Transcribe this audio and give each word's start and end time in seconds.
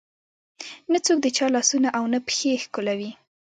نه 0.91 0.99
څوک 1.05 1.17
د 1.21 1.27
چا 1.37 1.45
لاسونه 1.55 1.87
او 1.97 2.03
نه 2.13 2.19
پښې 2.27 2.51
ښکلوي. 2.63 3.11